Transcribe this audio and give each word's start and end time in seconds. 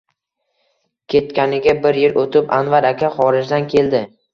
Ketganiga 1.15 1.77
bir 1.85 2.03
yil 2.07 2.19
o`tib, 2.25 2.51
Anvar 2.61 2.93
aka 2.95 3.17
xorijdan 3.23 3.75
keldi 3.77 4.07